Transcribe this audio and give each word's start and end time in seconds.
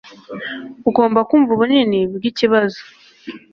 Ugomba 0.89 1.19
kumva 1.29 1.51
ubunini 1.53 1.99
bwikibazo 2.13 2.81